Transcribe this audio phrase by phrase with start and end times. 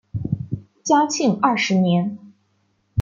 [0.83, 2.17] 嘉庆二十年。